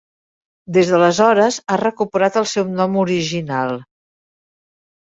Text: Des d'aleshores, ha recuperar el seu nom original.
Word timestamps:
Des 0.77 0.89
d'aleshores, 0.93 1.59
ha 1.67 1.77
recuperar 1.83 2.31
el 2.43 2.51
seu 2.55 2.75
nom 2.81 2.99
original. 3.07 3.79